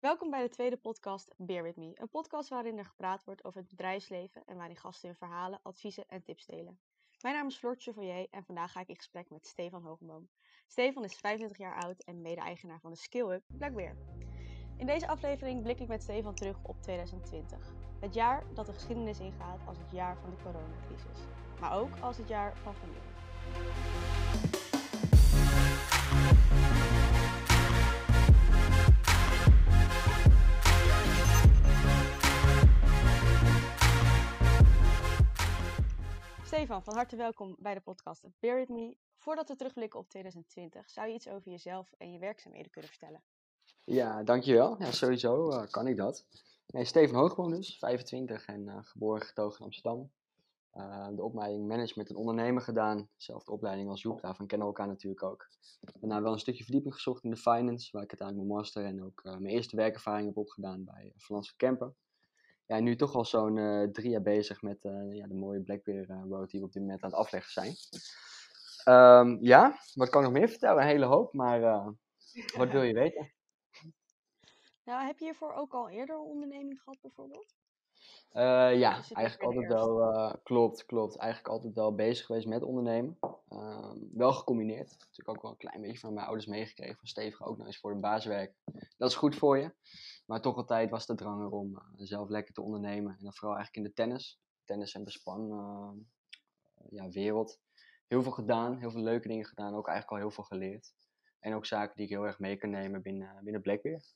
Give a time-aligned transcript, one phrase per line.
[0.00, 1.90] Welkom bij de tweede podcast Beer With Me.
[1.94, 6.04] Een podcast waarin er gepraat wordt over het bedrijfsleven en waarin gasten hun verhalen, adviezen
[6.08, 6.78] en tips delen.
[7.22, 10.28] Mijn naam is Floortje Chevalier en vandaag ga ik in gesprek met Stefan Hogenboom.
[10.66, 13.96] Stefan is 25 jaar oud en mede-eigenaar van de Skill Up Black Bear.
[14.76, 17.72] In deze aflevering blik ik met Stefan terug op 2020.
[18.00, 21.18] Het jaar dat de geschiedenis ingaat als het jaar van de coronacrisis.
[21.60, 24.07] Maar ook als het jaar van familie.
[36.48, 38.96] Stefan, van harte welkom bij de podcast Bear With Me.
[39.16, 43.22] Voordat we terugblikken op 2020, zou je iets over jezelf en je werkzaamheden kunnen vertellen?
[43.84, 44.76] Ja, dankjewel.
[44.78, 46.26] Ja, sowieso uh, kan ik dat.
[46.66, 50.10] Nee, Steven Hoogboom dus, 25 en uh, geboren getogen in Amsterdam.
[50.74, 53.08] Uh, de opleiding management en ondernemer gedaan.
[53.16, 55.48] Zelfde opleiding als Joep, daarvan kennen we elkaar natuurlijk ook.
[55.80, 59.04] Daarna wel een stukje verdieping gezocht in de finance, waar ik uiteindelijk mijn master en
[59.04, 61.96] ook mijn eerste werkervaring heb opgedaan bij uh, Kempen
[62.68, 66.10] ja, nu toch al zo'n uh, drie jaar bezig met uh, ja, de mooie Blackbear
[66.10, 67.74] uh, Road die we op dit moment aan het afleggen zijn.
[68.84, 70.82] Um, ja, wat kan ik nog meer vertellen?
[70.82, 71.60] Een hele hoop, maar
[72.56, 73.32] wat wil je weten?
[74.84, 77.54] Nou, heb je hiervoor ook al eerder een onderneming gehad bijvoorbeeld?
[78.32, 81.16] Ja, eigenlijk altijd wel, klopt, klopt.
[81.16, 83.18] Eigenlijk altijd wel bezig geweest met ondernemen.
[83.48, 84.96] Ehm, wel gecombineerd.
[84.98, 86.96] Natuurlijk ook wel een klein beetje van mijn ouders meegekregen.
[86.96, 88.54] Van stevig ook nog eens voor een baaswerk.
[88.96, 89.74] Dat is goed voor je.
[90.26, 93.16] Maar toch altijd was de drang om uh, zelf lekker te ondernemen.
[93.18, 94.40] En dan vooral eigenlijk in de tennis.
[94.64, 96.06] Tennis en bespan
[96.90, 97.60] ja, wereld.
[98.06, 99.74] Heel veel gedaan, heel veel leuke dingen gedaan.
[99.74, 100.92] Ook eigenlijk al heel veel geleerd.
[101.40, 104.14] En ook zaken die ik heel erg mee kan nemen binnen, binnen Blackbeard.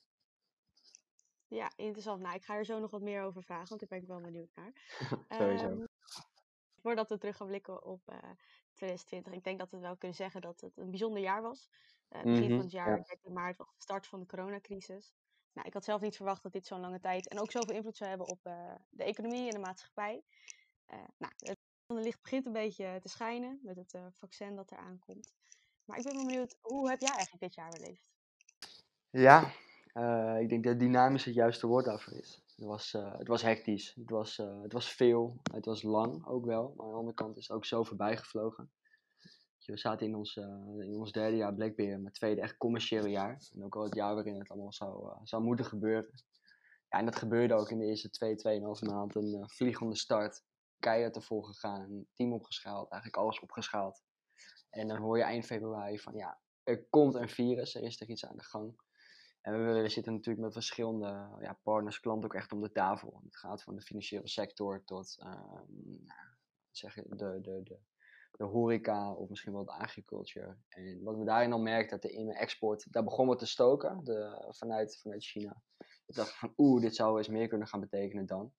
[1.53, 2.21] Ja, interessant.
[2.21, 4.21] Nou, ik ga er zo nog wat meer over vragen, want daar ben ik wel
[4.21, 4.73] benieuwd naar.
[5.39, 5.67] Sowieso.
[5.67, 5.89] Um,
[6.81, 8.17] voordat we terug gaan blikken op uh,
[8.75, 9.33] 2020.
[9.33, 11.71] Ik denk dat we wel kunnen zeggen dat het een bijzonder jaar was.
[12.11, 13.03] Uh, begin mm -hmm, van het jaar, ja.
[13.03, 15.15] 13 maart, was de start van de coronacrisis.
[15.53, 17.97] Nou, ik had zelf niet verwacht dat dit zo'n lange tijd en ook zoveel invloed
[17.97, 20.23] zou hebben op uh, de economie en de maatschappij.
[21.19, 25.33] Nou, het licht begint een beetje te schijnen met het vaccin dat eraan komt.
[25.85, 28.11] Maar ik ben wel benieuwd, hoe heb jij eigenlijk dit jaar beleefd?
[29.11, 29.53] Ja,
[30.41, 32.43] ik denk dat dynamisch het juiste woord daarvoor is.
[32.57, 36.73] Het was, het was hectisch, het was, het was veel, het was lang ook wel.
[36.77, 38.71] Maar aan de andere kant is het ook zo voorbij gevlogen.
[39.67, 40.37] We zaten in ons,
[40.79, 43.49] in ons derde jaar Blackbeer, mijn tweede echt commerciële jaar.
[43.55, 46.11] En ook al het jaar waarin het allemaal zou, zou moeten gebeuren.
[46.89, 49.15] Ja, en dat gebeurde ook in de eerste twee, tweeënhalve maand.
[49.15, 50.43] Een vliegende start,
[50.79, 54.03] keihard ervoor gegaan, team opgeschaald, eigenlijk alles opgeschaald.
[54.71, 58.09] En dan hoor je eind februari van ja, er komt een virus, er is er
[58.09, 58.75] iets aan de gang.
[59.43, 63.21] En we, zitten natuurlijk met verschillende ja, partners, klanten ook echt om de tafel.
[63.25, 65.67] Het gaat van de financiële sector tot nou,
[66.71, 67.79] zeg de, de, de
[68.37, 70.57] de horeca of misschien wel de agriculture.
[70.69, 74.47] En wat we daarin al merkten, dat de in-export, daar begon we te stoken de,
[74.49, 75.63] vanuit, vanuit China.
[76.07, 78.53] Ik dacht van oeh, dit zou eens meer kunnen gaan betekenen dan.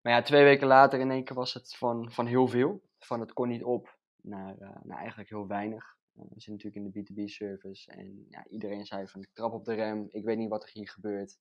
[0.00, 2.82] Maar ja, twee weken later in één keer was het van, van heel veel.
[2.98, 5.95] Van het kon niet op naar, uh, naar eigenlijk heel weinig.
[6.16, 9.64] Uh, we zitten natuurlijk in de B2B-service en ja, iedereen zei van ik trap op
[9.64, 11.38] de rem, ik weet niet wat er hier gebeurt.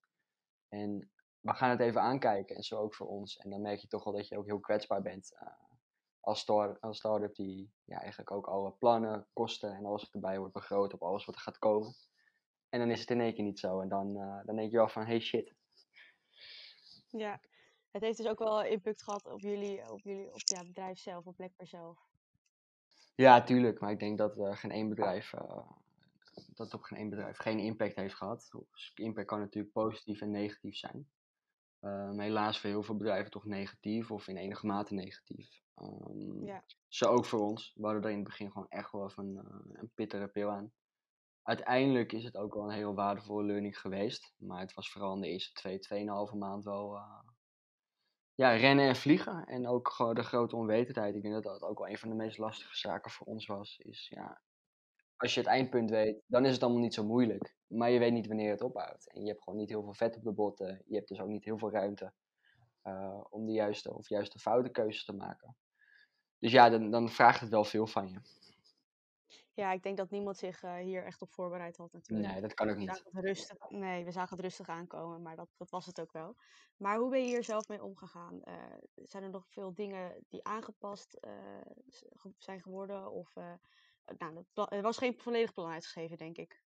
[0.68, 1.10] En
[1.40, 3.38] we gaan het even aankijken en zo ook voor ons.
[3.38, 5.32] En dan merk je toch wel dat je ook heel kwetsbaar bent.
[5.34, 5.50] Uh,
[6.20, 10.54] als, start, als start-up die ja, eigenlijk ook alle plannen, kosten en alles erbij wordt
[10.54, 11.94] begroot op alles wat er gaat komen.
[12.70, 13.80] En dan is het in één keer niet zo.
[13.80, 15.54] En dan, uh, dan denk je wel van, hey shit.
[17.08, 17.40] Ja,
[17.92, 21.26] het heeft dus ook wel impact gehad op jullie, op jullie op ja, bedrijf zelf,
[21.26, 22.15] op Blackbear zelf.
[23.16, 23.80] Ja, tuurlijk.
[23.80, 25.70] Maar ik denk dat uh, geen één bedrijf, uh,
[26.54, 28.50] dat op geen één bedrijf geen impact heeft gehad.
[28.72, 31.08] Dus impact kan natuurlijk positief en negatief zijn.
[31.82, 35.62] Um, helaas voor heel veel bedrijven toch negatief of in enige mate negatief.
[35.82, 36.64] Um, ja.
[36.88, 37.74] Zo ook voor ons.
[37.76, 40.72] We hadden er in het begin gewoon echt wel even uh, een pittere pil aan.
[41.44, 44.34] Uiteindelijk is het ook wel een heel waardevolle learning geweest.
[44.38, 47.20] Maar het was vooral in de eerste twee, tweeënhalve maand wel uh,
[48.36, 49.46] ja, rennen en vliegen.
[49.46, 51.16] En ook gewoon de grote onwetendheid.
[51.16, 53.78] Ik denk dat dat ook wel een van de meest lastige zaken voor ons was.
[53.78, 54.42] Is ja,
[55.18, 57.56] als je het eindpunt weet, dan is het allemaal niet zo moeilijk.
[57.68, 59.12] Maar je weet niet wanneer het ophoudt.
[59.12, 60.82] En je hebt gewoon niet heel veel vet op de botten.
[60.86, 62.14] Je hebt dus ook niet heel veel ruimte
[62.84, 65.56] uh, om de juiste of juiste foute keuzes te maken.
[66.40, 68.20] Dus ja, dan, dan vraagt het wel veel van je.
[69.56, 72.32] Ja, ik denk dat niemand zich uh, hier echt op voorbereid had natuurlijk.
[72.32, 72.88] Nee, dat kan ook niet.
[72.90, 76.02] We zagen het rustig, nee, we zagen het rustig aankomen, maar dat, dat was het
[76.02, 76.36] ook wel.
[76.78, 78.42] Maar hoe ben je hier zelf mee omgegaan?
[78.46, 78.54] Uh,
[78.96, 81.32] zijn er nog veel dingen die aangepast uh,
[82.38, 83.12] zijn geworden?
[83.12, 83.36] Of,
[84.18, 86.62] nou, er was geen volledig plan uitgeschreven, denk ik.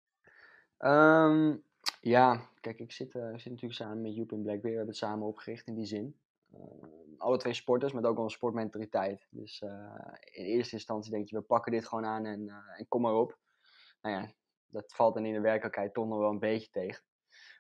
[0.79, 1.63] Um,
[2.01, 4.63] ja, kijk, ik zit, ik zit natuurlijk samen met Joep en Blackbeard.
[4.63, 6.17] We hebben het samen opgericht in die zin.
[6.55, 9.27] Uh, alle twee sporters, met ook wel een sportmentaliteit.
[9.31, 9.71] Dus uh,
[10.21, 13.15] in eerste instantie denk je, we pakken dit gewoon aan en, uh, en kom maar
[13.15, 13.39] op.
[14.01, 14.33] Nou ja,
[14.67, 17.05] dat valt dan in de werkelijkheid toch nog wel een beetje tegen.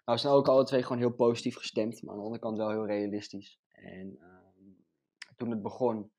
[0.05, 2.70] we zijn ook alle twee gewoon heel positief gestemd, maar aan de andere kant wel
[2.70, 3.61] heel realistisch.
[3.69, 4.73] En ehm,
[5.37, 6.11] toen het begon,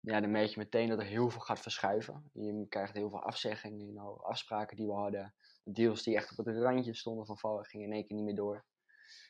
[0.00, 2.30] ja, dan merk je meteen dat er heel veel gaat verschuiven.
[2.32, 5.34] Je krijgt heel veel afzeggingen, know, afspraken die we hadden.
[5.64, 8.34] Deals die echt op het randje stonden van vallen, gingen in één keer niet meer
[8.34, 8.64] door.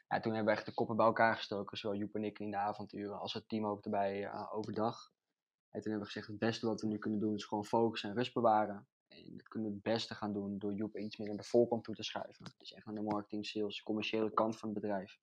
[0.08, 2.50] Ja, toen hebben we echt de koppen bij elkaar gestoken, zowel Joep en ik in
[2.50, 5.12] de avonturen als het team ook erbij uh, overdag.
[5.70, 8.02] En toen hebben we gezegd, het beste wat we nu kunnen doen is gewoon focus
[8.02, 8.88] en rust bewaren.
[9.08, 11.84] En dat kunnen we het beste gaan doen door Joep iets meer naar de voorkant
[11.84, 12.54] toe te schuiven.
[12.58, 15.18] Dus echt naar de marketing, sales, commerciële kant van het bedrijf.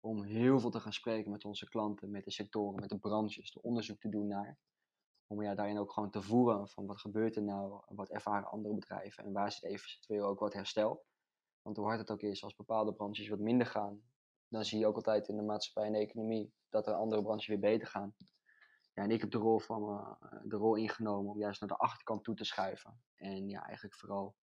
[0.00, 3.52] Om heel veel te gaan spreken met onze klanten, met de sectoren, met de branches,
[3.52, 4.58] de onderzoek te doen naar.
[5.26, 8.74] Om ja, daarin ook gewoon te voeren van wat gebeurt er nou, wat ervaren andere
[8.74, 11.04] bedrijven en waar zit eventueel ook wat herstel.
[11.66, 14.02] Want hoe hard het ook is, als bepaalde branches wat minder gaan,
[14.48, 17.46] dan zie je ook altijd in de maatschappij en de economie dat er andere branches
[17.46, 18.14] weer beter gaan.
[18.92, 21.76] Ja, en ik heb de rol, van, uh, de rol ingenomen om juist naar de
[21.76, 23.00] achterkant toe te schuiven.
[23.16, 24.36] En ja, eigenlijk vooral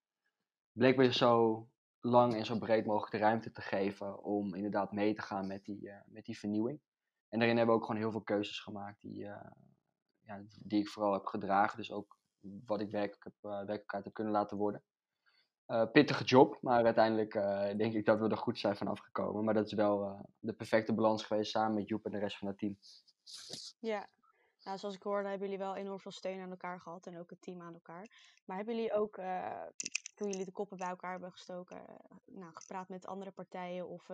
[0.72, 1.68] me zo
[2.00, 5.66] lang en zo breed mogelijk de ruimte te geven om inderdaad mee te gaan met
[5.66, 6.82] die, uh, met die vernieuwing.
[7.30, 9.52] En daarin hebben we ook gewoon heel veel keuzes gemaakt die, uh,
[10.22, 11.78] ja, die ik vooral heb gedragen.
[11.78, 12.18] Dus ook
[12.66, 14.84] wat ik werkelijk, heb, werkelijkheid heb kunnen laten worden.
[15.92, 17.34] Pittige job, maar uiteindelijk
[17.78, 19.44] denk ik dat we er goed zijn van afgekomen.
[19.44, 22.48] Maar dat is wel de perfecte balans geweest samen met Joep en de rest van
[22.48, 22.78] het team.
[23.80, 24.08] Ja,
[24.64, 27.30] nou, zoals ik hoorde, hebben jullie wel enorm veel steun aan elkaar gehad en ook
[27.30, 28.08] het team aan elkaar.
[28.46, 29.16] Maar hebben jullie ook,
[30.16, 31.86] toen jullie de koppen bij elkaar hebben gestoken,
[32.26, 34.10] nou, gepraat met andere partijen of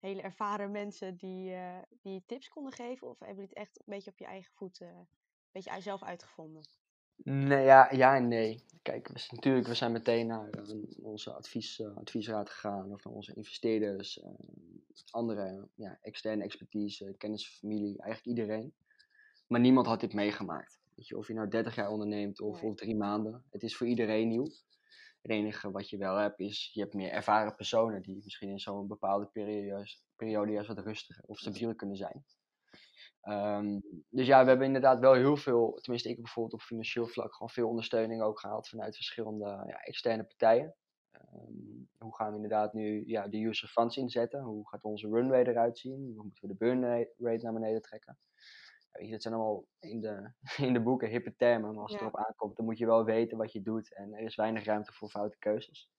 [0.00, 1.56] hele ervaren mensen die,
[2.02, 3.08] die tips konden geven?
[3.08, 5.08] Of hebben jullie het echt een beetje op je eigen voet, een
[5.52, 6.62] beetje zelf uitgevonden?
[7.16, 8.64] Nee, ja, ja en nee.
[8.82, 10.50] Kijk, we, natuurlijk, we zijn meteen naar
[11.02, 14.20] onze advies, adviesraad gegaan of naar onze investeerders,
[15.10, 18.74] andere ja, externe expertise, kennis, familie, eigenlijk iedereen.
[19.46, 20.80] Maar niemand had dit meegemaakt.
[20.94, 23.44] Weet je, of je nou 30 jaar onderneemt of, of drie maanden.
[23.50, 24.50] Het is voor iedereen nieuw.
[25.22, 28.58] Het enige wat je wel hebt is, je hebt meer ervaren personen die misschien in
[28.58, 32.24] zo'n bepaalde periode, periode juist wat rustiger of stabieler kunnen zijn.
[33.28, 37.32] Um, dus ja, we hebben inderdaad wel heel veel, tenminste ik bijvoorbeeld op financieel vlak,
[37.32, 40.74] gewoon veel ondersteuning ook gehaald vanuit verschillende ja, externe partijen.
[41.12, 44.40] Um, hoe gaan we inderdaad nu ja, de user funds inzetten?
[44.40, 46.12] Hoe gaat onze runway eruit zien?
[46.14, 46.82] Hoe moeten we de burn
[47.16, 48.18] rate naar beneden trekken?
[48.98, 50.30] weet je, dat zijn allemaal in de,
[50.66, 53.38] in de boeken hippe termen, maar als het erop aankomt, dan moet je wel weten
[53.38, 55.90] wat je doet en er is weinig ruimte voor foute keuzes.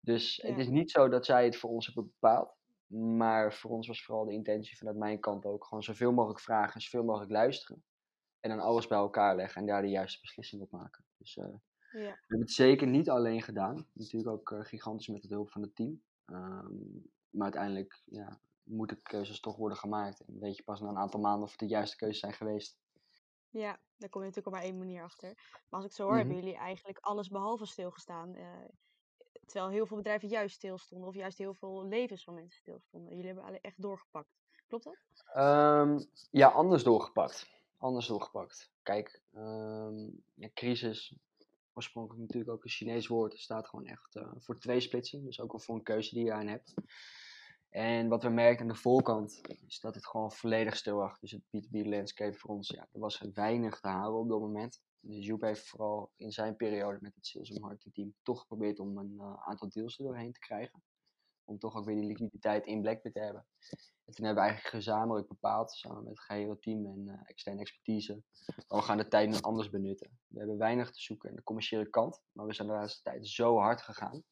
[0.00, 3.86] Dus het is niet zo dat zij het voor ons hebben bepaald, maar voor ons
[3.86, 7.30] was vooral de intentie vanuit mijn kant ook gewoon zoveel mogelijk vragen en zoveel mogelijk
[7.30, 7.84] luisteren.
[8.40, 11.04] En dan alles bij elkaar leggen en daar de juiste beslissing op maken.
[11.18, 11.50] Dus uh, ja.
[11.90, 13.86] we hebben het zeker niet alleen gedaan.
[13.92, 16.02] Natuurlijk ook uh, gigantisch met de hulp van het team.
[16.26, 20.20] Um, maar uiteindelijk ja, moeten keuzes toch worden gemaakt.
[20.20, 22.78] En weet je pas na een aantal maanden of het de juiste keuzes zijn geweest.
[23.50, 25.34] Ja, daar kom je natuurlijk op maar één manier achter.
[25.34, 26.44] Maar als ik zo hoor, hebben mhm.
[26.44, 28.36] jullie eigenlijk alles behalve stilgestaan.
[28.36, 28.44] Uh,
[29.46, 31.08] terwijl heel veel bedrijven juist stilstonden.
[31.08, 33.16] Of juist heel veel levens van mensen stilstonden.
[33.16, 34.28] Jullie hebben echt doorgepakt.
[34.66, 34.96] Klopt dat?
[35.36, 37.48] Um, ja, anders doorgepakt.
[37.76, 38.70] Anders doorgepakt.
[38.82, 41.16] Kijk, um, ja, crisis,
[41.72, 45.24] oorspronkelijk natuurlijk ook een Chinees woord, staat gewoon echt uh, voor tweesplitsing.
[45.24, 46.74] Dus ook al voor een keuze die je aan hebt.
[47.68, 51.18] En wat we merkten aan de voorkant is dat het gewoon volledig stil lag.
[51.18, 54.80] Dus het B2B landscape voor ons, ja, er was weinig te halen op dat moment.
[55.06, 58.78] Dus Joep heeft vooral in zijn periode met het sales en marketing team toch geprobeerd
[58.78, 60.82] om een uh, aantal deals er doorheen te krijgen.
[61.44, 63.46] Om toch ook weer die liquiditeit in Blackbit te hebben.
[64.04, 67.60] En toen hebben we eigenlijk gezamenlijk bepaald, samen met het gehele team en uh, externe
[67.60, 68.22] expertise,
[68.68, 70.18] we gaan de tijd nu anders benutten.
[70.26, 73.28] We hebben weinig te zoeken aan de commerciële kant, maar we zijn de laatste tijd
[73.28, 74.24] zo hard gegaan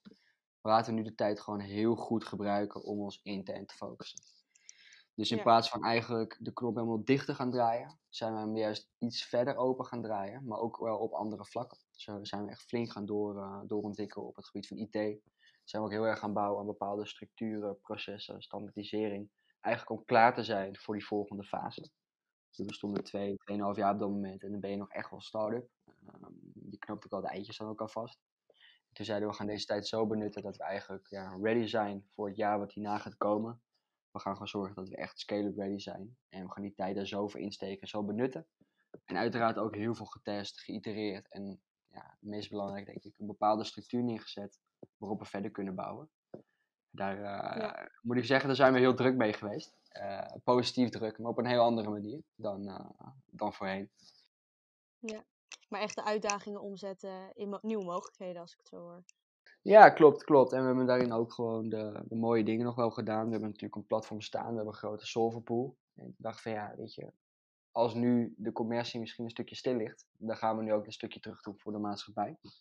[0.69, 4.25] laten we nu de tijd gewoon heel goed gebruiken om ons intern te focussen.
[5.14, 8.56] Dus in plaats van eigenlijk de knop helemaal dicht te gaan draaien, zijn we hem
[8.56, 11.78] juist iets verder open gaan draaien, maar ook wel op andere vlakken.
[11.90, 15.21] Zo zijn we echt flink gaan door, uh, doorontwikkelen op het gebied van IT.
[15.64, 19.30] Zijn we ook heel erg gaan bouwen aan bepaalde structuren, processen, standaardisering.
[19.61, 21.90] Eigenlijk om klaar te zijn voor die volgende fase.
[22.50, 25.11] Dus we stonden twee, tweeënhalf jaar op dat moment en dan ben je nog echt
[25.11, 25.68] wel start-up.
[25.87, 28.18] Um, je knoopt ook al de eitjes dan ook al vast.
[28.92, 32.26] Toen zeiden we, gaan deze tijd zo benutten dat we eigenlijk ja, ready zijn voor
[32.26, 33.62] het jaar wat hierna gaat komen.
[34.14, 36.16] We gaan gewoon zorgen dat we echt scale-up ready zijn.
[36.28, 38.47] En we gaan die tijden zo voor insteken, zo benutten.
[39.04, 41.28] En uiteraard ook heel veel getest, geïtereerd.
[41.28, 44.61] En ja, het meest belangrijk denk ik, een bepaalde structuur neergezet
[44.97, 46.11] waarop we verder kunnen bouwen.
[46.90, 49.76] Daar uh, moet ik zeggen, daar zijn we heel druk mee geweest.
[49.92, 52.90] Uh, positief druk, maar op een heel andere manier dan, uh,
[53.26, 53.90] dan voorheen.
[54.99, 55.25] Ja,
[55.68, 59.04] maar echt de uitdagingen omzetten in nieuwe mogelijkheden, als ik het zo hoor.
[59.64, 60.52] Ja, klopt, klopt.
[60.52, 63.25] En we hebben daarin ook gewoon de, de mooie dingen nog wel gedaan.
[63.25, 65.76] We hebben natuurlijk een platform staan, we hebben een grote solverpool.
[65.94, 67.12] En ik dacht van ja, weet je,
[67.73, 70.92] als nu de commercie misschien een stukje stil ligt, dan gaan we nu ook een
[70.92, 72.37] stukje terug doen voor de maatschappij.
[72.40, 72.52] Dus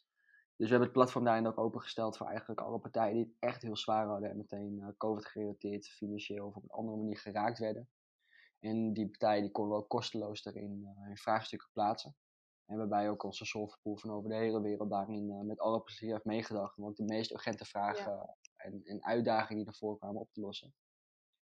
[0.57, 3.77] we hebben het platform daarin ook opengesteld voor eigenlijk alle partijen die het echt heel
[3.77, 7.89] zwaar hadden en meteen uh, COVID-gerelateerd, financieel of op een andere manier geraakt werden.
[8.59, 12.15] En die partijen die konden we ook kosteloos uh, in vraagstukken plaatsen.
[12.65, 16.11] En waarbij ook onze solverpool van over de hele wereld daarin uh, met alle plezier
[16.11, 18.35] heeft meegedacht om ook de meest urgente vragen ja.
[18.55, 20.73] en, en, uitdagingen die ervoor kwamen op te lossen.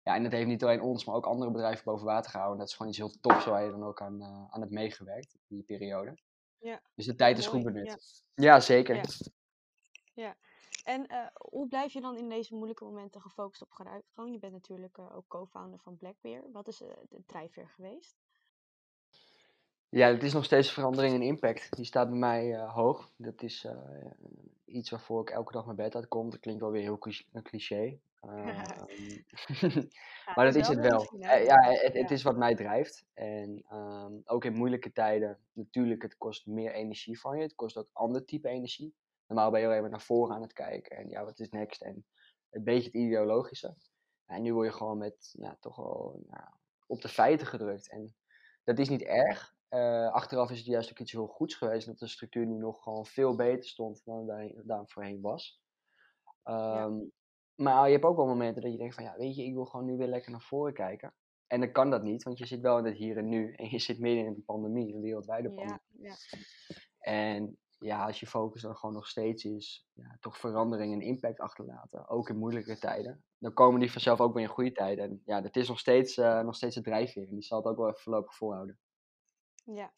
[0.04, 2.60] Ja, en dat heeft niet alleen ons, maar ook andere bedrijven boven water gehouden.
[2.60, 5.64] Dat is gewoon iets heel tofs waar je dan ook aan, aan hebt meegewerkt, die
[5.64, 6.18] periode.
[6.58, 6.82] Ja.
[6.96, 8.24] Dus de tijd is goed benut.
[8.36, 8.96] Ja, ja zeker.
[8.96, 9.04] Ja.
[10.14, 10.36] ja.
[10.84, 14.32] En uh, hoe blijf je dan in deze moeilijke momenten gefocust op vooruitgang?
[14.32, 16.52] Je bent natuurlijk uh, ook co-founder van Blackbear.
[16.52, 18.18] Wat is uh, de drijfveer geweest?
[19.90, 21.76] Ja, het is nog steeds verandering en impact.
[21.76, 23.12] Die staat bij mij hoog.
[23.16, 23.68] Dat is
[24.66, 26.30] iets waarvoor ik elke dag mijn bed uitkom.
[26.30, 27.00] Dat klinkt wel weer heel
[27.32, 28.00] een cliché.
[30.36, 31.16] maar dat is het wel.
[31.20, 33.06] ja, het, het, is wat mij drijft.
[33.14, 37.44] En um, ook in moeilijke tijden, natuurlijk, het kost meer energie van je.
[37.44, 38.96] Het kost ook ander type energie.
[39.28, 40.98] Normaal ben je alleen maar naar voren aan het kijken.
[40.98, 41.82] En ja, wat is next?
[41.82, 42.06] En
[42.50, 43.76] een beetje het ideologische.
[44.26, 46.46] En nu word je gewoon met, ja, toch wel nou,
[46.88, 47.90] op de feiten gedrukt.
[47.90, 48.16] En
[48.64, 49.56] dat is niet erg.
[49.70, 51.88] Uh, achteraf is het juist ook iets heel goeds geweest.
[51.88, 55.62] Dat de structuur nu nog gewoon veel beter stond dan daar, daar voorheen was.
[56.44, 57.00] Um, ja.
[57.56, 59.66] Maar je hebt ook wel momenten dat je denkt van ja, weet je, ik wil
[59.66, 61.14] gewoon nu weer lekker naar voren kijken.
[61.48, 63.54] En dan kan dat niet, want je zit wel in het hier en nu.
[63.56, 65.80] En je zit midden in een pandemie, een wereldwijde pandemie.
[65.92, 66.16] Ja, ja.
[67.00, 71.40] En ja, als je focus dan gewoon nog steeds is, ja, toch verandering en impact
[71.40, 72.10] achterlaten.
[72.10, 73.24] Ook in moeilijke tijden.
[73.38, 75.04] Dan komen die vanzelf ook weer in goede tijden.
[75.04, 77.28] En ja, dat is nog steeds, uh, nog steeds het drijfveer.
[77.28, 78.80] En die zal het ook wel even voorlopig volhouden.
[79.74, 79.92] Ja,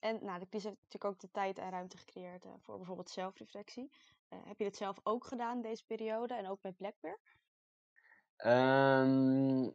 [0.00, 3.10] en nou, de crisis heeft natuurlijk ook de tijd en ruimte gecreëerd uh, voor bijvoorbeeld
[3.10, 3.90] zelfreflectie.
[4.30, 7.18] Uh, heb je dit zelf ook gedaan deze periode en ook met Blackbear?
[8.36, 9.74] Um,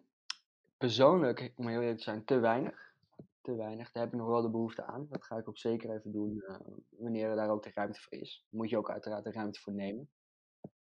[0.78, 2.94] persoonlijk, om heel eerlijk te zijn, te weinig.
[3.42, 3.92] Te weinig.
[3.92, 5.08] Daar heb ik nog wel de behoefte aan.
[5.10, 6.58] Dat ga ik ook zeker even doen uh,
[6.90, 8.46] wanneer er daar ook de ruimte voor is.
[8.50, 10.10] Moet je ook uiteraard de ruimte voor nemen.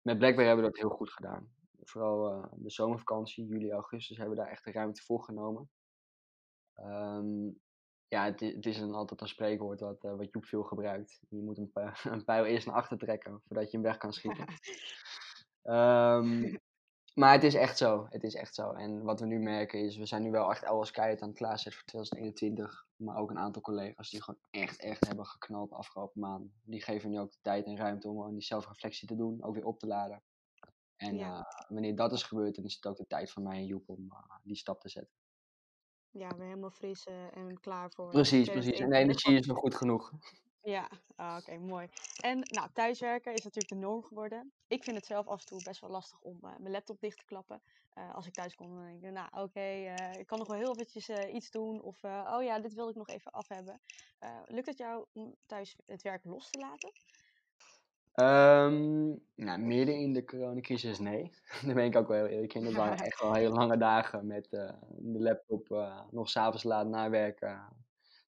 [0.03, 1.53] Met Blackbear hebben we dat heel goed gedaan.
[1.83, 5.71] Vooral de zomervakantie, juli, augustus, hebben we daar echt de ruimte voor genomen.
[6.77, 7.61] Um,
[8.11, 11.21] ja, het, het is een, altijd een spreekwoord wat, uh, wat Joep veel gebruikt.
[11.29, 11.71] Je moet een,
[12.13, 14.47] een, pijl eerst naar achter trekken voordat je hem weg kan schieten.
[15.63, 16.61] um,
[17.15, 18.07] maar het is echt zo.
[18.09, 18.73] Het is echt zo.
[18.73, 21.37] En wat we nu merken is, we zijn nu wel echt alles keihard aan het
[21.37, 22.87] klaarzetten voor 2021.
[22.97, 26.53] Maar ook een aantal collega's die gewoon echt, echt hebben geknald de afgelopen maanden.
[26.65, 29.55] Die geven nu ook de tijd en ruimte om gewoon die zelfreflectie te doen, ook
[29.55, 30.23] weer op te laden.
[30.97, 31.39] En ja.
[31.39, 33.89] uh, wanneer dat is gebeurd, dan is het ook de tijd van mij en Joep
[33.89, 35.20] om uh, die stap te zetten
[36.11, 38.11] ja, weer helemaal fris uh, en klaar voor.
[38.11, 38.79] Precies, precies.
[38.79, 40.13] En de energie is nog goed genoeg.
[40.63, 41.89] Ja, ah, oké, okay, mooi.
[42.21, 44.53] En nou, thuiswerken is natuurlijk de norm geworden.
[44.69, 47.19] Ik vind het zelf af en toe best wel lastig om uh, mijn laptop dicht
[47.19, 47.63] te klappen.
[47.99, 50.57] Uh, als ik thuis kom, dan denk ik, nou oké, okay, ik kan nog wel
[50.57, 51.83] heel eventjes iets doen.
[51.83, 53.81] Of, oh ja, dit wil ik nog even af hebben.
[54.47, 56.91] lukt het jou om thuis het werk los te laten?
[58.21, 61.33] Um, nou, midden in de coronacrisis, nee.
[61.67, 62.65] Daar ben ik ook wel heel eerlijk in.
[62.65, 66.87] Dat waren echt wel hele lange dagen met uh, de laptop uh, nog s'avonds laat
[66.87, 67.63] nawerken.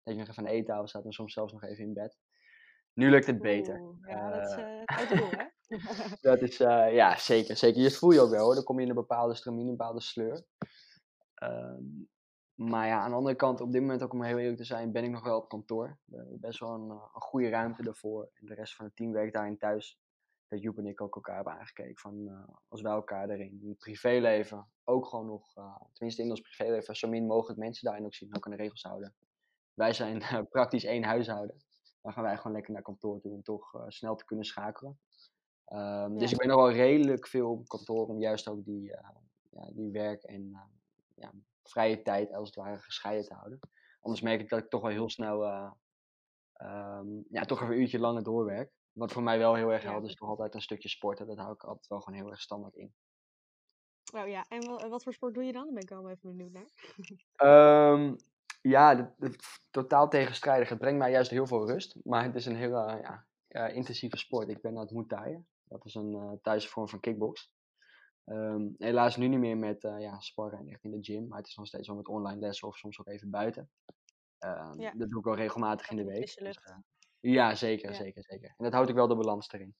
[0.02, 2.18] Dat je nog even aan de eettafel staat en soms zelfs nog even in bed.
[2.92, 3.80] Nu lukt het beter.
[3.80, 5.46] Oeh, ja, dat is hè?
[6.30, 7.82] dat is, ja, zeker, zeker.
[7.82, 8.54] Je voel je ook wel, hoor.
[8.54, 10.44] Dan kom je in een bepaalde stramine, een bepaalde sleur.
[11.42, 12.08] Um,
[12.54, 14.92] maar ja, aan de andere kant, op dit moment ook om heel eerlijk te zijn,
[14.92, 15.99] ben ik nog wel op kantoor.
[16.04, 18.30] We hebben best wel een, een goede ruimte daarvoor.
[18.35, 20.00] En de rest van het team werkt daarin thuis.
[20.49, 23.68] Dat Joep en ik ook elkaar hebben aangekeken van uh, als wij elkaar erin in
[23.68, 28.04] het privéleven ook gewoon nog, uh, tenminste in ons privéleven, zo min mogelijk mensen daarin
[28.04, 29.14] ook zien, ook aan de regels houden.
[29.75, 31.56] Wij zijn uh, praktisch één huishouden.
[32.00, 34.99] Dan gaan wij gewoon lekker naar kantoor toe om toch snel te kunnen schakelen.
[35.73, 36.09] Um, ja.
[36.09, 38.85] Dus ik ben nog wel redelijk veel op kantoor om juist ook die,
[39.50, 40.56] ja, die werk en
[41.14, 41.32] ja,
[41.62, 43.59] vrije tijd als het ware gescheiden te houden.
[44.00, 45.71] Anders merk ik dat ik toch wel heel snel uh,
[46.62, 48.73] um, ja, toch even een uurtje langer doorwerk.
[48.92, 51.26] Wat voor mij wel heel erg helpt, is toch altijd een stukje sporten.
[51.26, 52.95] Dat hou ik altijd wel gewoon heel erg standaard in.
[54.14, 55.64] Oh ja, en wat voor sport doe je dan?
[55.64, 57.92] Daar ben ik wel even benieuwd naar.
[57.92, 58.16] um,
[58.62, 59.14] ja,
[59.71, 60.69] totaal tegenstrijdig.
[60.69, 61.97] Het brengt mij juist heel veel rust.
[62.04, 64.49] Maar het is een hele ja, uh, intensieve sport.
[64.49, 65.45] Ik ben aan het Muay.
[65.64, 67.51] Dat is een uh, thuisvorm van kickbox.
[68.24, 71.38] Um, helaas nu niet meer met uh, ja, sparren en echt in de gym, maar
[71.38, 73.70] het is nog steeds wel met online lessen of soms ook even buiten.
[74.38, 74.92] Um, ja.
[74.94, 76.38] Dat doe ik wel regelmatig in de week.
[76.38, 76.76] Dus, uh,
[77.20, 77.96] ja, zeker, ja.
[77.96, 78.48] zeker, zeker.
[78.48, 79.74] En dat houdt ik wel de balans erin.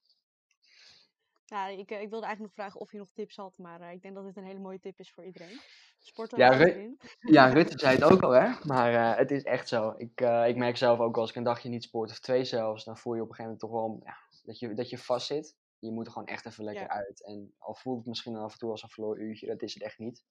[1.45, 4.03] Ja, ik, ik wilde eigenlijk nog vragen of je nog tips had, maar uh, ik
[4.03, 5.61] denk dat dit een hele mooie tip is voor iedereen.
[5.99, 8.51] Sporten ja, Ru ja, Rutte zei het ook al, hè?
[8.63, 9.95] Maar het is echt zo.
[9.97, 12.99] Ik, ik merk zelf ook als ik een dagje niet sport, of twee zelfs, dan
[12.99, 15.57] voel je op een gegeven moment toch wel ja, dat, je, dat je vast zit
[15.87, 16.89] je moet er gewoon echt even lekker ja.
[16.89, 17.25] uit.
[17.25, 19.83] En al voelt het misschien af en toe als een verloren uurtje, dat is het
[19.83, 20.25] echt niet.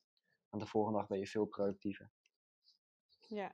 [0.50, 2.12] Want de volgende dag ben je veel productiever.
[3.27, 3.51] Ja.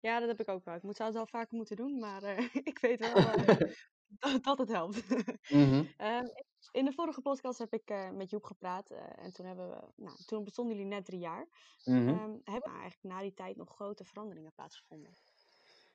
[0.00, 0.74] Ja, dat heb ik ook wel.
[0.74, 3.60] Ik moet het wel vaker moeten doen, maar uh, ik weet wel uh,
[4.20, 5.08] dat, dat het helpt.
[5.50, 5.84] Mhm.
[5.96, 6.26] Ehm,
[6.72, 8.90] in de vorige podcast heb ik eh, met Joep gepraat.
[8.90, 11.46] eh, en toen, hebben we, nou, toen bestonden jullie net drie jaar.
[11.84, 12.08] Mhm.
[12.08, 15.12] Ehm, hebben er eigenlijk na die tijd nog grote veranderingen plaatsgevonden?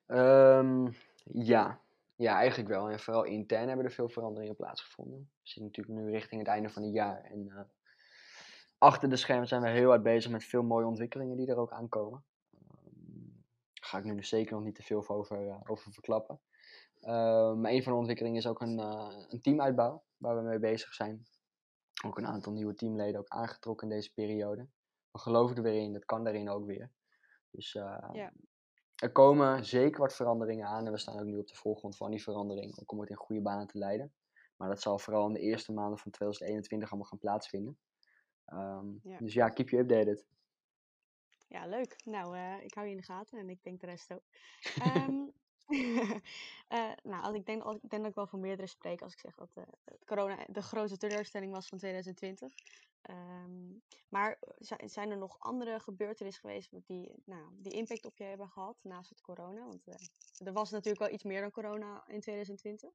[0.06, 0.92] Ehm,
[1.24, 1.85] ja.
[2.16, 2.90] Ja, eigenlijk wel.
[2.90, 5.20] En vooral intern hebben er veel veranderingen plaatsgevonden.
[5.20, 7.24] We zitten natuurlijk nu richting het einde van het jaar.
[7.24, 7.62] En eh,
[8.78, 11.72] achter de schermen zijn we heel hard bezig met veel mooie ontwikkelingen die er ook
[11.72, 12.24] aankomen.
[12.54, 12.64] Ehm,
[13.74, 16.40] Daar ga ik nu dus zeker nog niet te veel over, eh, over verklappen.
[17.02, 20.60] Ehm, maar een van de ontwikkelingen is ook een, eh, een teamuitbouw waar we mee
[20.60, 21.26] bezig zijn.
[22.06, 24.68] Ook een aantal nieuwe teamleden ook aangetrokken in deze periode.
[25.12, 26.92] We geloven er weer in, dat kan daarin ook weer.
[27.52, 28.32] Dus eh, Ja.
[28.96, 32.12] Er komen zeker wat veranderingen aan en we staan ook nu op de voorgrond van
[32.12, 34.14] die verandering, ook om het in goede banen te leiden.
[34.58, 37.78] Maar dat zal vooral in de eerste maanden van 2021 allemaal gaan plaatsvinden.
[38.46, 39.18] Ehm, Ja.
[39.18, 40.26] Dus ja, keep you updated.
[41.48, 41.96] Ja, leuk.
[42.04, 44.24] Nou, eh, ik hou je in de gaten en ik denk de rest ook.
[45.10, 45.28] Ehm,
[46.68, 49.36] eh, nou, ik, denk, ik denk dat ik wel voor meerdere spreek als ik zeg
[49.36, 49.64] dat eh,
[50.06, 52.54] corona de grootste teleurstelling was van 2020.
[53.02, 53.72] Ehm,
[54.10, 58.50] maar zi- zijn er nog andere gebeurtenissen geweest die, nou, die impact op je hebben
[58.50, 59.66] gehad naast het corona?
[59.66, 62.90] Want eh, er was natuurlijk wel iets meer dan corona in 2020.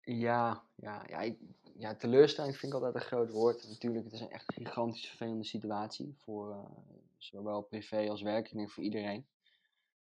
[0.00, 1.34] Ja, ja, ja,
[1.78, 3.68] ja, teleurstelling vind ik altijd een groot woord.
[3.68, 6.70] Natuurlijk, het is een echt gigantisch vervelende situatie voor eh,
[7.16, 9.26] zowel privé als werk, denk voor iedereen.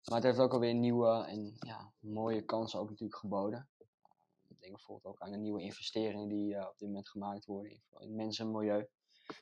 [0.09, 3.69] Maar het heeft ook alweer nieuwe en ja, mooie kansen ook natuurlijk geboden.
[4.49, 7.73] Ik denk bijvoorbeeld ook aan de nieuwe investeringen die eh, op dit moment gemaakt worden
[7.73, 8.87] in, in mensen en milieu.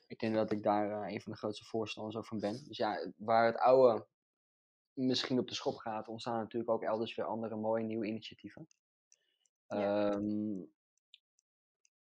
[0.06, 2.64] Ik denk dat ik daar eh, een van de grootste voorstanders ook van ben.
[2.64, 4.06] Dus ja, waar het oude
[4.92, 8.68] misschien op de schop gaat, ontstaan natuurlijk ook elders weer andere mooie nieuwe initiatieven.
[9.68, 10.11] Ja.
[10.11, 10.62] Ehm,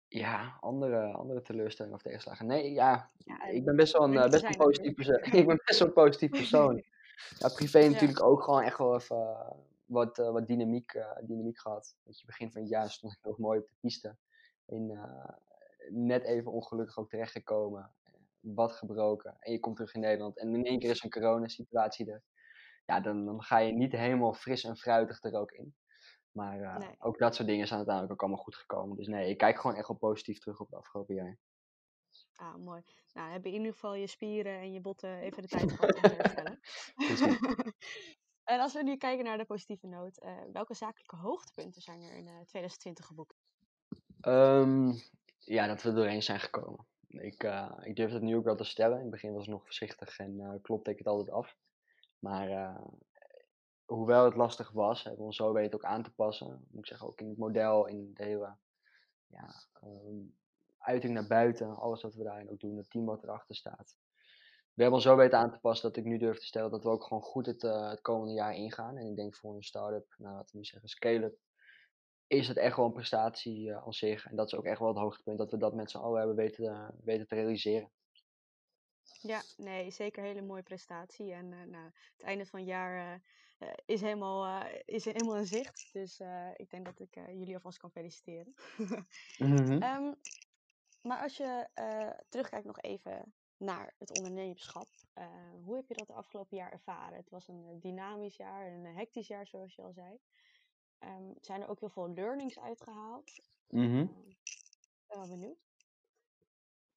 [0.08, 2.46] ja, andere, andere teleurstellingen of tegenslagen.
[2.46, 5.20] Nee, ja, Ja, ik ben best wel een, eh, best een positief persoon.
[5.40, 6.84] ik ben best wel een positief persoon.
[7.40, 7.90] Ja, privé Ja.
[7.90, 9.52] natuurlijk ook gewoon echt wel even eh,
[9.86, 11.96] wat, eh, wat dynamiek, eh, dynamiek gehad.
[12.04, 14.18] Weet je, begin van het jaar stond ik nog mooi op de piste.
[14.66, 15.30] In, eh,
[15.90, 17.94] net even ongelukkig ook terechtgekomen.
[18.40, 19.36] Wat gebroken.
[19.40, 20.38] En je komt terug in Nederland.
[20.38, 22.24] En in één keer is een coronasituatie er.
[22.86, 25.76] Ja, dan, dan ga je niet helemaal fris en fruitig er ook in.
[26.32, 26.96] Maar Nee.
[27.00, 28.98] ook dat soort dingen zijn uiteindelijk ook allemaal goed gekomen.
[28.98, 31.38] Dus nee, ik kijk gewoon echt wel positief terug op het afgelopen jaar.
[32.36, 32.82] Ah, mooi.
[33.14, 35.96] Nou, heb je in ieder geval je spieren en je botten even de tijd gehad
[35.96, 36.60] om te herstellen.
[38.46, 42.14] En als we nu kijken naar de positieve noot, eh, welke zakelijke hoogtepunten zijn er
[42.14, 43.44] in eh, 2020 geboekt?
[44.22, 44.92] Ehm,
[45.40, 46.86] ja, dat we er doorheen zijn gekomen.
[47.08, 48.96] Ik, eh, ik durf het nu ook wel te stellen.
[48.96, 51.58] In het begin was ik nog voorzichtig en eh klopte ik het altijd af.
[52.20, 52.86] Maar eh,
[53.86, 56.48] hoewel het lastig was, hebben we ons zo weten ook aan te passen.
[56.48, 58.58] Moet ik zeggen, ook in het model, in de hele
[59.28, 60.26] ja, ehm,
[60.86, 63.98] uiting naar buiten, alles wat we daarin ook doen, het team wat erachter staat.
[64.74, 66.84] We hebben ons zo weten aan te passen dat ik nu durf te stellen dat
[66.84, 68.98] we ook gewoon goed het, eh, het komende jaar ingaan.
[68.98, 71.38] En ik denk voor een start-up, nou laten we nu zeggen scale-up,
[72.28, 74.26] is het echt wel een prestatie eh, aan zich.
[74.26, 76.36] En dat is ook echt wel het hoogtepunt, dat we dat met z'n allen hebben
[76.36, 77.92] weten, weten te realiseren.
[79.22, 81.32] Ja, nee, zeker een hele mooie prestatie.
[81.32, 83.22] En eh, nou, het einde van het jaar
[83.86, 85.90] is, helemaal, eh, is helemaal in zicht.
[85.94, 86.20] Dus
[86.56, 88.54] ik denk dat ik jullie alvast kan feliciteren.
[89.38, 90.14] Ehm,
[91.06, 94.88] maar als je eh, terugkijkt nog even naar het ondernemerschap.
[95.14, 95.28] eh,
[95.64, 97.18] hoe heb je dat de afgelopen jaar ervaren?
[97.18, 100.20] Het was een eh, dynamisch jaar, een hectisch jaar zoals je al zei.
[101.00, 103.32] Ehm, zijn er ook heel veel learnings uitgehaald?
[103.68, 105.58] Ik ben wel benieuwd.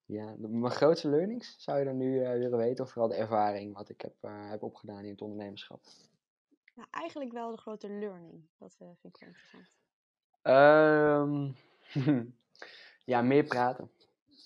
[0.05, 3.75] Ja, de- mijn grootste learnings zou je dan nu willen weten, of vooral de ervaring
[3.75, 5.81] wat ik heb, heb opgedaan in het ondernemerschap?
[6.75, 8.49] Nou, eigenlijk wel de grote learning.
[8.59, 9.71] Dat vind ik wel interessant.
[10.42, 11.53] Ehm,
[13.12, 13.90] ja, meer praten.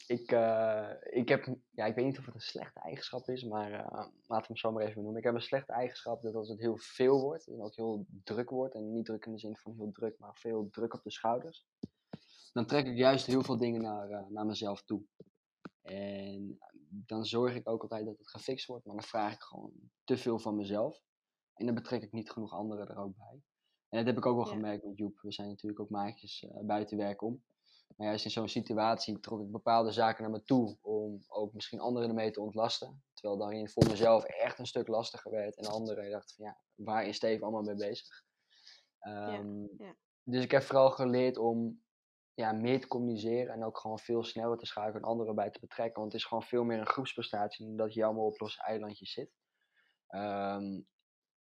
[0.06, 3.72] Ik, eh, ik heb, ja, ik weet niet of het een slechte eigenschap is, maar
[3.72, 5.18] eh, laten we hem zo maar even noemen.
[5.18, 8.50] Ik heb een slechte eigenschap dat als het heel veel wordt, en ook heel druk
[8.50, 11.10] wordt, en niet druk in de zin van heel druk, maar veel druk op de
[11.10, 11.66] schouders,
[12.52, 15.02] dan trek ik juist heel veel dingen naar, eh, naar mezelf toe.
[15.82, 19.72] En dan zorg ik ook altijd dat het gefixt wordt, maar dan vraag ik gewoon
[20.04, 21.02] te veel van mezelf.
[21.54, 23.42] En dan betrek ik niet genoeg anderen er ook bij.
[23.88, 24.52] En dat heb ik ook wel Ja.
[24.52, 25.20] gemerkt met Joep.
[25.20, 27.42] We zijn natuurlijk ook maatjes buiten werk om.
[27.96, 31.80] Maar juist in zo'n situatie trok ik bepaalde zaken naar me toe om ook misschien
[31.80, 33.02] anderen ermee te ontlasten.
[33.14, 35.56] Terwijl daarin voor mezelf echt een stuk lastiger werd.
[35.56, 38.24] En anderen dachten van ja, waar is Steve allemaal mee bezig?
[38.98, 39.96] Ehm, ja.
[40.22, 41.82] Dus ik heb vooral geleerd om
[42.34, 45.60] ja, meer te communiceren en ook gewoon veel sneller te schakelen en anderen bij te
[45.60, 46.00] betrekken.
[46.00, 49.12] Want het is gewoon veel meer een groepsprestatie dan dat je allemaal op losse eilandjes
[49.12, 49.30] zit.
[50.06, 50.80] Ehm,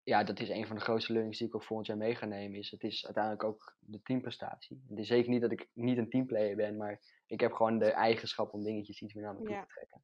[0.07, 2.27] ja, dat is een van de grootste learnings die ik ook volgend jaar mee ga
[2.27, 2.59] nemen.
[2.59, 4.83] Is, het is uiteindelijk ook de teamprestatie.
[4.89, 7.91] Het is zeker niet dat ik niet een teamplayer ben, maar ik heb gewoon de
[7.91, 9.61] eigenschap om dingetjes iets meer naar me toe Ja.
[9.65, 10.03] te trekken.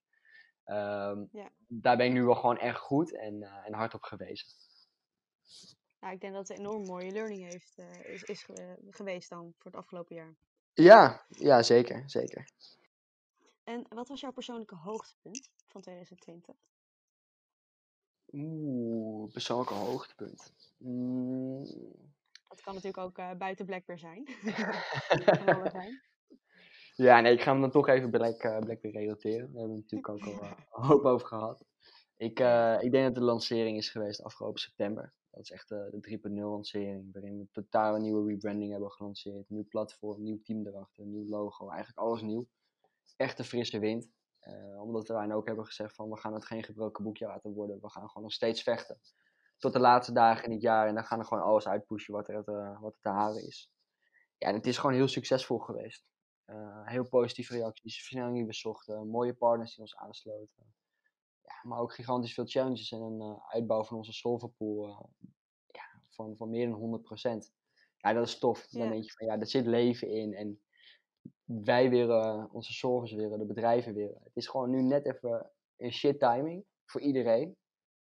[0.65, 1.51] Ehm, Ja.
[1.67, 4.47] Daar ben ik nu wel gewoon echt goed en, eh, en hard op gewezen.
[6.01, 8.47] Ja, ik denk dat het een enorm mooie learning heeft, eh, is, is
[8.91, 10.35] geweest dan voor het afgelopen jaar.
[10.75, 12.49] Ja, ja zeker, zeker.
[13.65, 16.55] En wat was jouw persoonlijke hoogtepunt van 2020?
[18.33, 20.53] Oeh, persoonlijke hoogtepunt.
[20.79, 21.65] Mm.
[22.49, 24.29] Dat kan natuurlijk ook uh, buiten Blackbear zijn.
[25.73, 26.03] zijn.
[26.95, 29.53] Ja, nee, ik ga hem dan toch even Black, uh, Blackbear relateren.
[29.53, 31.65] Daar hebben we natuurlijk ook al uh, een hoop over gehad.
[32.17, 32.39] Ik,
[32.81, 35.15] ik denk dat de lancering is geweest afgelopen september.
[35.31, 39.49] Dat is echt de 3.0 lancering, waarin we totaal een nieuwe rebranding hebben gelanceerd.
[39.49, 42.47] Nieuw platform, nieuw team erachter, nieuw logo, eigenlijk alles nieuw.
[43.17, 44.11] Echt een frisse wind.
[44.49, 47.81] Uh, omdat wij ook hebben gezegd van we gaan het geen gebroken boekje laten worden.
[47.81, 49.01] We gaan gewoon nog steeds vechten.
[49.59, 50.89] Tot de laatste dagen in het jaar.
[50.89, 53.71] En dan gaan we gewoon alles uitpushen wat er, te, wat er te halen is.
[54.39, 56.05] Ja, en het is gewoon heel succesvol geweest.
[56.47, 60.75] Uh, heel positieve reacties, versnellingen die we zochten, mooie partners die ons aansloten.
[61.43, 65.11] Ja, maar ook gigantisch veel challenges en een uh, uitbouw van onze solverpool
[65.67, 67.03] ja, van, van meer dan
[67.45, 67.63] 100%.
[67.97, 68.67] Ja, dat is tof.
[68.67, 70.35] Dan denk je van ja, er zit leven in.
[70.35, 70.63] En
[71.45, 74.21] wij willen, onze zorgers willen, de bedrijven willen.
[74.23, 77.57] Het is gewoon nu net even een shit timing voor iedereen.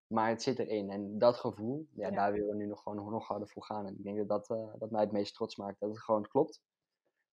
[0.07, 0.89] Maar het zit erin.
[0.89, 3.85] En dat gevoel, ja, daar willen we nu nog gewoon nog, harder voor gaan.
[3.85, 5.79] En ik denk dat dat, uh, dat mij het meest trots maakt.
[5.79, 6.61] Dat het gewoon klopt.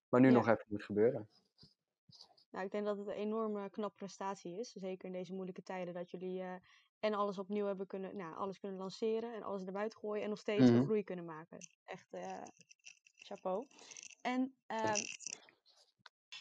[0.08, 1.28] Maar nu nog even moet gebeuren.
[2.50, 4.72] Nou, ik denk dat het een enorme knap prestatie is.
[4.72, 5.94] Zeker in deze moeilijke tijden.
[5.94, 6.54] Dat jullie uh,
[6.98, 9.34] en alles opnieuw hebben kunnen, nou, alles kunnen lanceren.
[9.34, 10.22] En alles erbuiten gooien.
[10.22, 10.76] En nog steeds mm -hmm.
[10.76, 11.58] een groei kunnen maken.
[11.84, 12.08] Echt
[13.16, 13.66] chapeau.
[14.22, 14.94] En ehm,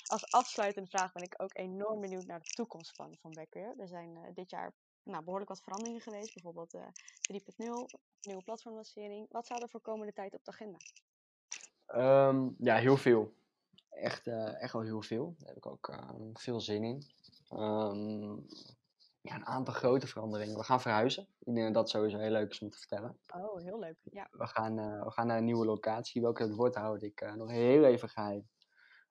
[0.07, 3.73] als afsluitende vraag ben ik ook enorm benieuwd naar de toekomst van, van Backwear.
[3.77, 6.33] Er zijn uh, dit jaar nou, behoorlijk wat veranderingen geweest.
[6.33, 6.87] Bijvoorbeeld uh, 3.0,
[8.21, 9.27] nieuwe platformlancering.
[9.31, 10.77] Wat zou er voor komende tijd op de agenda?
[12.27, 13.33] Um, ja, heel veel.
[13.89, 15.35] Echt, uh, echt wel heel veel.
[15.37, 17.03] Daar heb ik ook ehm, veel zin in.
[17.59, 18.45] Um,
[19.21, 20.57] ja, een aantal grote veranderingen.
[20.57, 21.27] We gaan verhuizen.
[21.39, 23.17] Ik denk dat dat sowieso heel leuk is om te vertellen.
[23.35, 23.97] Oh, heel leuk.
[24.03, 24.27] Ja.
[24.31, 26.21] We, gaan, we gaan naar een nieuwe locatie.
[26.21, 28.47] Welke dat wordt, houd ik nog heel even geheim.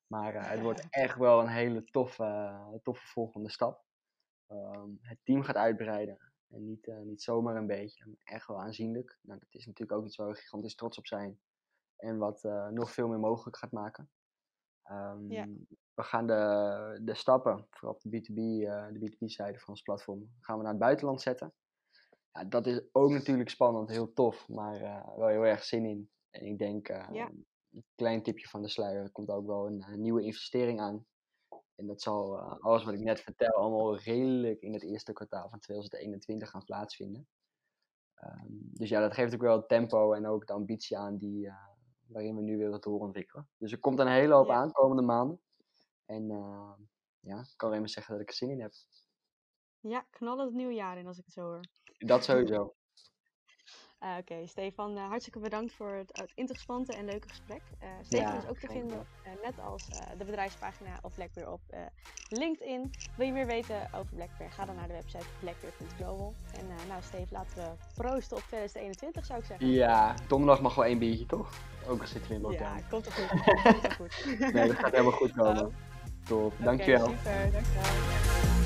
[0.07, 3.85] Maar uh, het wordt echt wel een hele toffe, toffe volgende stap.
[4.49, 6.19] Um, het team gaat uitbreiden.
[6.49, 9.19] En niet, uh, niet zomaar een beetje, maar echt wel aanzienlijk.
[9.21, 11.41] Nou, dat is natuurlijk ook iets waar we gigantisch trots op zijn.
[11.97, 14.11] En wat uh, nog veel meer mogelijk gaat maken.
[14.91, 15.49] Um, ja.
[15.95, 20.31] We gaan de, de stappen, vooral op de B2B, uh, de B2B-zijde van ons platform,
[20.41, 21.55] gaan we naar het buitenland zetten.
[22.33, 24.81] Ja, dat is ook natuurlijk spannend, heel tof, maar
[25.17, 26.11] wel heel erg zin in.
[26.31, 27.31] En ik denk, ja.
[27.77, 31.07] Een klein tipje van de sluier, er komt ook wel een, een nieuwe investering aan.
[31.75, 35.49] En dat zal, uh, alles wat ik net vertel, allemaal redelijk in het eerste kwartaal
[35.49, 37.29] van 2021 gaan plaatsvinden.
[38.25, 41.47] Um, dus ja, dat geeft ook wel het tempo en ook de ambitie aan die,
[41.47, 41.55] uh,
[42.07, 43.49] waarin we nu willen doorontwikkelen.
[43.57, 44.55] Dus er komt een hele hoop Ja.
[44.55, 45.41] aan komende maanden.
[46.05, 46.73] En uh,
[47.21, 48.73] ja, ik kan alleen maar zeggen dat ik er zin in heb.
[49.81, 51.61] Ja, knallen het nieuwe jaar in als ik het zo hoor.
[51.99, 52.75] Dat sowieso.
[54.03, 57.61] Uh, Oké, Stefan, uh, hartstikke bedankt voor het, het interessante en leuke gesprek.
[57.83, 59.87] Uh, Stefan Ja, is ook te vinden, eh, net als
[60.19, 61.81] de bedrijfspagina of Blackbear op eh,
[62.29, 62.91] LinkedIn.
[63.17, 64.51] Wil je meer weten over Blackbear?
[64.51, 66.35] Ga dan naar de website blackbear.global.
[66.53, 69.71] En eh, nou, Steve, laten we proosten op 2021, zou ik zeggen.
[69.71, 71.51] Ja, donderdag mag wel één biertje, toch?
[71.89, 72.77] Ook al zitten we in lockdown.
[72.77, 73.63] Ja, komt toch goed.
[73.63, 74.37] komt toch goed.
[74.53, 75.75] Nee, dat gaat helemaal goed komen.
[76.25, 77.07] Top, Oké, dankjewel.
[77.09, 78.66] super, dankjewel.